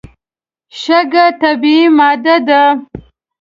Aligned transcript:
شګه 0.81 1.25
طبیعي 1.41 1.83
ماده 1.97 2.35
ده. 2.47 2.61